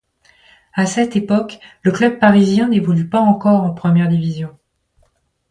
[0.73, 4.57] À cette époque, le club parisien n'évolue pas encore en première division.